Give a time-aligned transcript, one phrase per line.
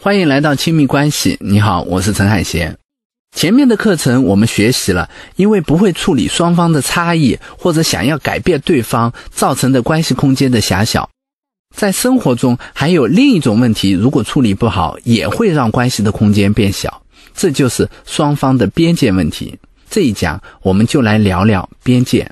[0.00, 1.36] 欢迎来到亲密关系。
[1.40, 2.78] 你好，我是陈海贤。
[3.34, 11.10] 前面的课程我们学习了，因为不会处理双方的差异，或者想要改变对方造成的关系空间的狭小。
[11.74, 17.02] 在生活中还有另一种问题，如果处理不好，也会让关系的空间变小。
[17.34, 19.58] 这就是双方的边界问题。
[19.90, 22.30] 这一讲我们就来聊聊边界。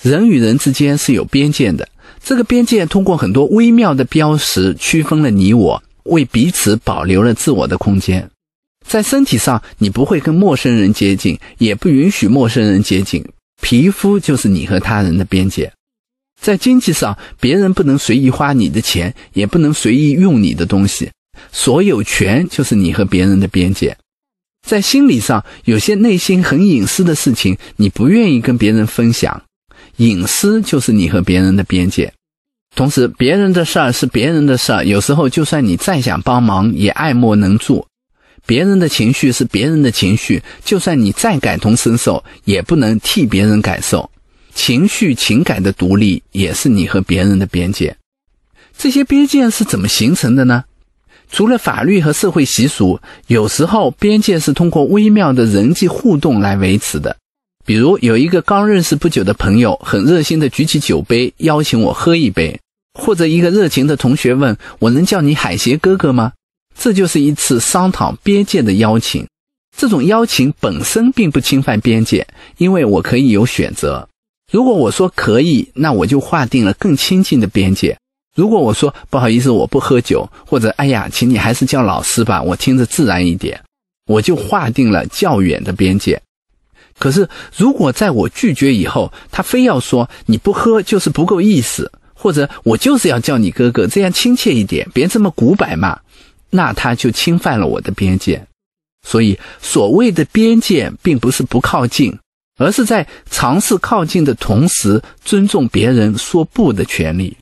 [0.00, 1.86] 人与人之间是有边界的，
[2.24, 5.82] 这个边界通过很多微妙的标识区分了你我。
[6.10, 8.30] 为彼此保留了自我的空间，
[8.86, 13.24] 在身体上，你不会跟陌生人接近，也不允许陌生人接近。
[13.62, 15.72] 皮肤就是你和他人的边界。
[16.40, 21.10] 在经济上，别人不能随意花你的钱，也不能随意用你的东西。
[21.52, 23.96] 所有权就是你和别人的边界。
[24.66, 29.42] 在心理上，有些内心很隐私的事情，你不愿意跟别人分享。
[29.98, 32.12] 隐私就是你和别人的边界。
[32.74, 37.86] 同时，别人的事儿是别人的事儿，有时候就算你再想帮忙，也爱莫能助。
[38.46, 44.10] 别人的情绪是别人的情绪，就算你再感同身受，也不能替别人感受。
[44.54, 47.96] 情绪情感的独立，也是你和别人的边界。
[48.76, 50.64] 这些边界是怎么形成的呢？
[51.30, 52.98] 除了法律和社会习俗，
[53.28, 57.16] 有时候边界是通过微妙的人际互动来维持的。
[57.70, 62.58] 比如有一个刚认识不久的朋友，很热心的举起酒杯邀请我喝一杯，
[62.98, 66.32] 或者一个热情的同学问我能叫你海鞋哥哥吗？
[66.76, 69.24] 这就是一次商讨边界的邀请。
[69.78, 72.26] 这种邀请本身并不侵犯边界，
[72.56, 74.08] 因为我可以有选择。
[74.50, 77.96] 如果我说可以，那我就划定了更亲近的边界。
[78.34, 83.62] 如果我说不好意思，我不喝酒，或者哎呀，请你还是叫老师吧，我听着自然一点，
[84.08, 86.20] 我就划定了较远的边界。
[87.00, 95.98] 可是，如果在我拒绝以后，他非要说你不喝就是不够意思，或者我就是要叫你哥哥，这样亲切一点，别这么古板嘛，
[96.50, 98.46] 那他就侵犯了我的边界。
[99.08, 102.18] 所以，所谓的边界，并不是不靠近，
[102.58, 107.34] 而是在尝试靠近的同时，尊重别人说不的权利。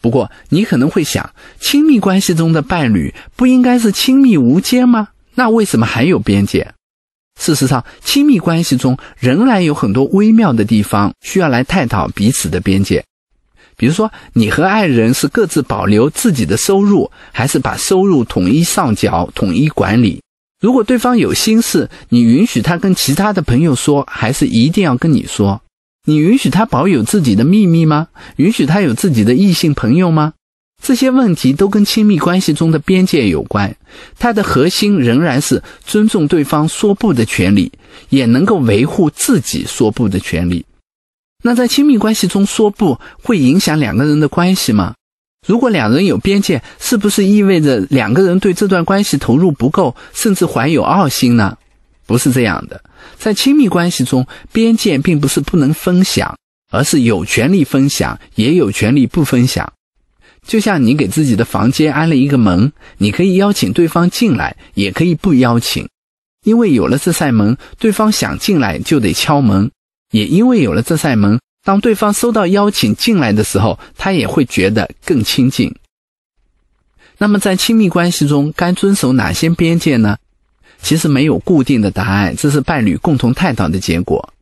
[0.00, 1.30] 不过，你可能会想，
[1.60, 5.10] 亲密关系中的伴侣不应该是亲密无间吗？
[5.36, 6.72] 那为什么还有边界？
[7.38, 13.04] 事实上，亲密关系中仍然有很多微妙的地方需要来探讨彼此的边界。
[13.76, 20.22] 比如说，你和爱人是各自保留自己的收入，还是把收入统一上缴、统一管理？
[20.58, 25.60] 如果对方有心事，你允许他跟其他的朋友说，还是一定要跟你说？
[26.06, 28.08] 你允许他保有自己的秘密吗？
[28.36, 30.32] 允许他有自己的异性朋友吗？
[30.82, 33.74] 这些问题都跟亲密关系中的边界有关，
[34.18, 37.72] 它的核心仍然是尊重对方说不的权利，
[38.08, 40.64] 也能够维护自己说不的权利。
[41.42, 44.94] 那在亲密关系中说不会影响两个人的关系吗？
[45.46, 51.56] 如果两人有边界，是不是意味着两个人对这段关系投入不够，甚至怀有傲心呢？
[52.04, 52.80] 不是这样的，
[53.16, 56.36] 在亲密关系中，边界并不是不能分享，
[56.70, 59.72] 而是有权利分享，也有权利不分享。
[60.46, 65.88] 就像你给自己的房间安了一个门，你可以邀请对方进来，也可以不邀请。
[66.44, 69.68] 因为有了这扇门，对方想进来就得敲门；
[70.12, 75.74] 也因为有了这扇门，当对方收到邀请进来的时候，他也会觉得更亲近。
[77.18, 80.16] 那么，在亲密关系中该遵守哪些边界呢？
[80.80, 84.32] 其实没有固定的答案，这是伴侣共同探讨的结果。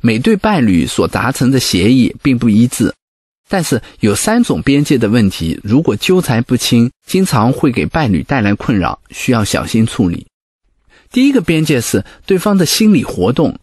[0.00, 2.94] 每对伴侣所达成的协议并不一致。
[3.50, 10.24] 但是有三种边界的问题，如果纠缠不清，经常会给伴侣带来困扰，需要小心处理。
[11.10, 13.58] 第一个边界是对方的心理活动。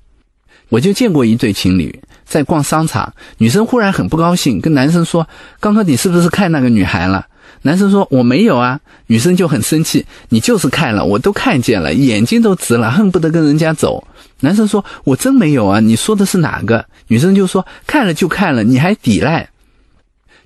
[0.67, 5.25] 我就见过一对情侣在逛商场，女生忽然很不高兴，跟男生说
[5.61, 7.25] ：“刚刚你是不是看那个女孩了？”
[7.63, 8.77] 男生说：“我没有啊。”
[9.07, 14.05] 女生就很生气：“你就是看了，我都看见了，眼睛都直了，恨不得跟人家走。”
[14.41, 19.47] 男生说：“我真没有啊，你说的是哪个？”女生就说：“看了就看了，你还抵赖。”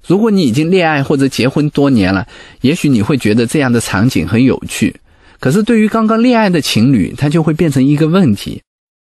[0.07, 2.27] 如果你已经恋爱或者结婚多年了，
[2.61, 4.95] 也许你会觉得这样的场景很有趣。
[5.39, 8.61] 可是对于刚刚恋爱的情侣，它就会变成一个问题。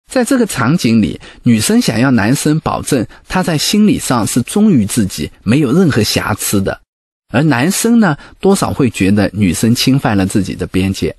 [0.09, 6.81] 在这个场景里，女生想要男生保证他在心理上是忠于自己，没有任何瑕疵的，
[7.31, 11.15] 而男生呢，多少会觉得女生侵犯了自己的边界。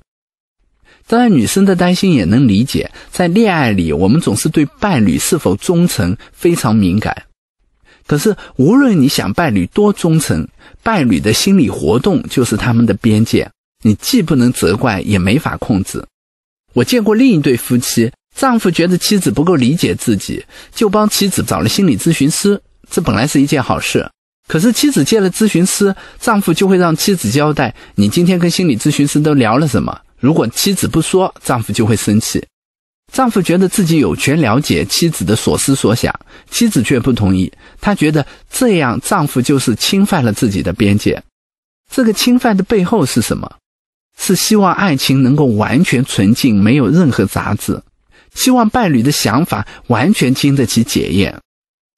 [1.07, 7.15] 当然，女生的担心也能理解，在恋爱里，我们总是对伴侣是否忠诚非常敏感。
[8.11, 10.45] 可是，无论你想伴侣多忠诚，
[10.83, 13.49] 伴侣的心理活动就是他们的边界，
[13.85, 16.03] 你既不能责怪，也没法控制。
[16.73, 20.43] 我见过另一对夫妻，丈夫觉得妻子不够理解自己，
[20.75, 24.05] 就帮妻子找了心理咨询师，这本来是一件好事。
[24.45, 29.97] 可是妻子见了咨询师，丈夫就会让妻子交代你今天跟心理咨询师都聊了什么。
[30.19, 32.43] 如果妻子不说，丈夫就会生气。
[33.11, 36.17] 丈夫觉得自己有权了解妻子的所思所想，
[36.49, 37.51] 妻子却不同意。
[37.81, 41.21] 她觉得这样丈夫就是侵犯了自己的边界。
[41.93, 43.57] 这个侵犯的背后是什么？
[44.17, 47.81] 是希望爱情能够完全纯净，没有任何杂质，
[48.33, 51.35] 希望伴侣的想法完全经得起检验。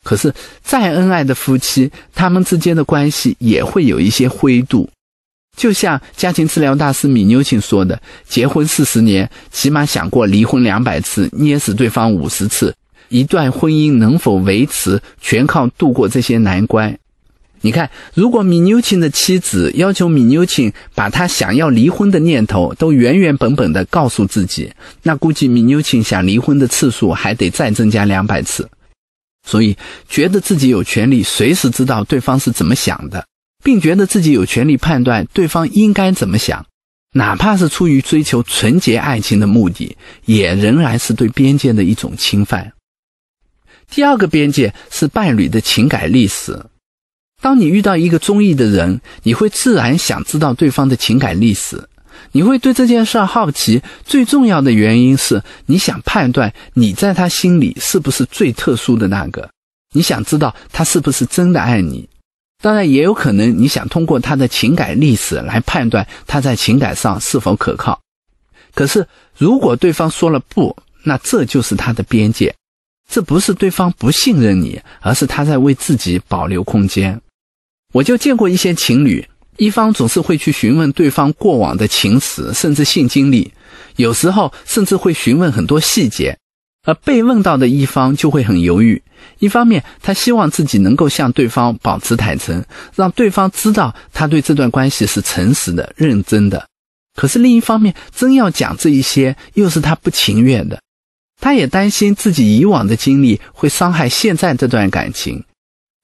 [0.03, 4.89] 可是，再恩爱的夫妻，他们之间的关系也会有一些灰度。
[5.55, 12.75] 就像家庭治疗大师米纽钦说的：“结婚四十年，起码想过离婚两百次，捏死对方五十次。
[13.09, 16.97] 一段婚姻能否维持，全靠度过这些难关。”
[17.65, 24.73] 你看，如果米纽钦的妻子要求米纽钦把他想要离婚的念头都原原本本的告诉自己，
[25.03, 28.67] 那估计米纽钦想离婚的次数还得再增加两百次。
[29.47, 29.77] 所以，
[30.09, 33.25] 觉得自己有权利随时知道对方是怎么想的，
[33.63, 36.65] 并觉得自己有权利判断对方应该怎么想，
[37.13, 42.73] 哪怕是出于追求纯洁爱情的目的，也仍然是对边界的一种侵犯。
[43.89, 46.65] 第二个边界是伴侣的情感历史。
[47.41, 51.87] 当你遇到一个中意的人，你会自然想知道对方的情感历史。
[52.31, 59.49] 你会对这件事好奇，最重要的原因是你想判断你在他心里是不是最特殊的那个。
[59.93, 62.07] 你想知道他是不是真的爱你。
[62.63, 67.99] 当然，也有可能你想通过他的情感历史来判断他在情感上是否可靠。
[68.73, 69.05] 可是，
[69.37, 70.73] 如果对方说了不，
[71.03, 72.55] 那这就是他的边界。
[73.11, 77.19] 这不是对方不信任你，而是他在为自己保留空间。
[77.91, 79.27] 我就见过一些情侣。
[79.57, 83.51] 一方总是会去询问对方过往的情史，甚至性经历，
[83.97, 86.37] 有时候甚至会询问很多细节，
[86.83, 89.01] 而被问到的一方就会很犹豫。
[89.39, 92.63] 一方面，他希望自己能够向对方保持坦诚，
[92.95, 96.59] 让对方知道他对这段关系是诚实的、认真的；
[97.15, 100.79] 可是另一方面，真要讲这一些，又是他不情愿的。
[101.39, 105.43] 他也担心自己以往的经历会伤害现在这段感情。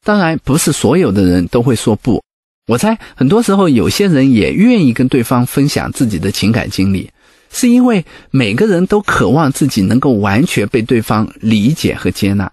[0.04, 2.22] 当然，不是所有的人都会说不。
[2.68, 7.10] 我猜，很多时候有些人也愿意跟对方分享自己的情感经历，
[7.52, 12.52] 是因为每个人都渴望自己能够完全被对方理解和接纳。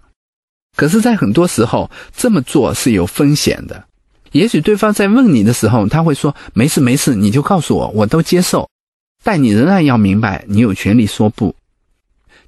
[0.75, 3.83] 可是，在很多时候，这么做是有风险的。
[4.31, 8.69] 也许对方在问你的时候，他会说：“没事，没事，你就告诉我，我都接受。”
[9.23, 11.55] 但你仍然要明白，你有权利说不。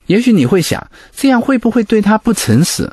[0.06, 0.86] 也许你会想，
[1.16, 2.92] 这样会不会对他不诚实？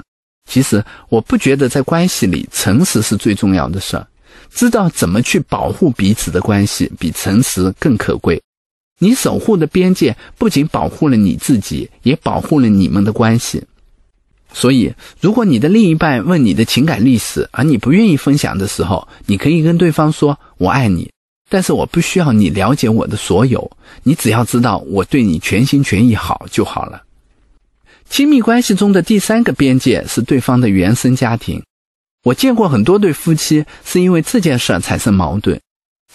[0.49, 4.06] 其实，我不觉得在关系里诚实是最重要的事儿。
[4.50, 8.41] 知道怎么去保护彼此的关系，比诚实更可贵。
[8.98, 13.62] 你守护的边界不仅保护了你自己，也保护了你们的关系。
[14.52, 21.10] 所以，如果你的另一半问你的情感历史，而你不愿意分享的时候，你可以跟对方说：“我爱你，
[21.50, 23.70] 但是我不需要你了解我的所有，
[24.02, 27.02] 你只要知道我对你全心全意好就好了。”
[28.08, 31.62] 亲密关系中的第三个边界是对方的原生家庭。
[32.22, 35.60] 我见过很多对夫妻是因为这件事产生矛盾，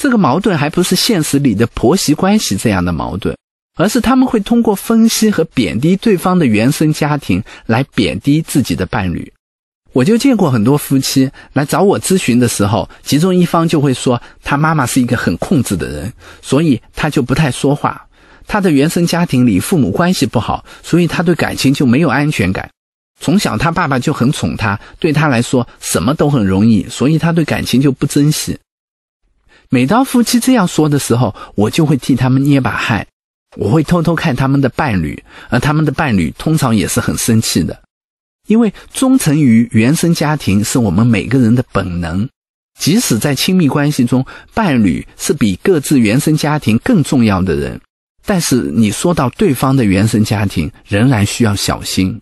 [0.01, 3.38] 这个矛盾还不是现实里的婆媳关系这样的矛盾，
[3.75, 9.31] 而是他们会通过分析和贬低对方的原生家庭来贬低自己的伴侣。
[9.94, 16.12] 我就见过很多夫妻来找我咨询的时候，其中一方就会说他妈妈是一个很控制的人，
[16.42, 18.03] 所以他就不太说话。
[18.48, 22.67] 他的原生家庭里父母关系不好，所以他对感情就没有安全感。
[23.20, 28.58] 从小，他爸爸就很宠他，对他来说什么都很容易，所以他对感情就不珍惜。
[29.74, 33.08] 每当夫妻这样说的时候，我就会替他们捏把汗，
[33.56, 37.82] 我会偷偷看他们的伴侣，而他们的伴侣通常也是很生气的，
[38.48, 42.28] 因为忠诚于原生家庭是我们每个人的本能，
[42.78, 47.80] 即使在亲密关系中，伴侣是比各自原生家庭更重要的人，
[48.25, 52.22] 但是你说到对方的原生家庭，仍然需要小心。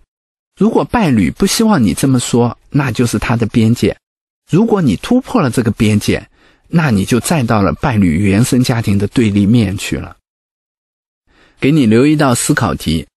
[0.56, 3.98] 如果伴侣不希望你这么说，那就是他的边界。
[4.52, 6.28] 如果你突破了这个边界，
[6.70, 10.16] 那你就站到了伴侣原生家庭的对立面去了。
[11.60, 13.08] 给你留一道思考题：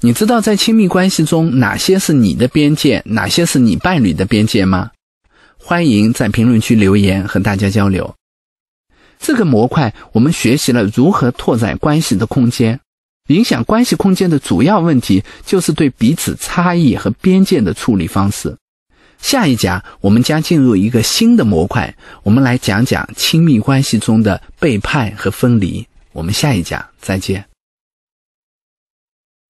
[0.00, 4.90] 你知道在亲密关系中哪些是你的边界，哪些是你伴侣的边界吗？
[5.56, 8.14] 欢迎在评论区留言和大家交流。
[9.18, 12.78] 这个模块我们学习了如何拓展关系的空间。
[13.28, 18.56] 影响关系空间的主要问题，就是对彼此差异和边界的处理方式。
[19.20, 25.86] 下一讲我们将进入一个新的模块，我们来讲讲亲密关系中的背叛和分离。
[26.12, 27.47] 我们下一讲再见。